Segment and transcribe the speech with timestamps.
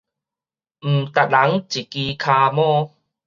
[0.03, 0.15] 毋值人一支
[2.15, 2.91] 跤毛